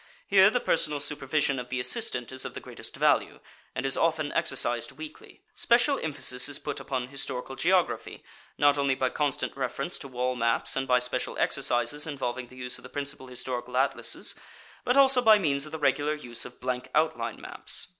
Here 0.25 0.49
the 0.49 0.59
personal 0.59 0.99
supervision 0.99 1.59
of 1.59 1.69
the 1.69 1.79
assistant 1.79 2.31
is 2.31 2.43
of 2.43 2.55
the 2.55 2.59
greatest 2.59 2.95
value, 2.95 3.39
and 3.75 3.85
is 3.85 3.95
often 3.95 4.31
exercised 4.33 4.93
weekly. 4.93 5.43
Special 5.53 5.99
emphasis 5.99 6.49
is 6.49 6.57
put 6.57 6.79
upon 6.79 7.09
historical 7.09 7.55
geography, 7.55 8.23
not 8.57 8.79
only 8.79 8.95
by 8.95 9.11
constant 9.11 9.55
reference 9.55 9.99
to 9.99 10.07
wall 10.07 10.35
maps 10.35 10.75
and 10.75 10.87
by 10.87 10.97
special 10.97 11.37
exercises 11.37 12.07
involving 12.07 12.47
the 12.47 12.57
use 12.57 12.79
of 12.79 12.83
the 12.83 12.89
principal 12.89 13.27
historical 13.27 13.77
atlases, 13.77 14.33
but 14.83 14.97
also 14.97 15.21
by 15.21 15.37
means 15.37 15.67
of 15.67 15.71
the 15.71 15.77
regular 15.77 16.15
use 16.15 16.45
of 16.45 16.59
blank 16.59 16.89
outline 16.95 17.39
maps. 17.39 17.85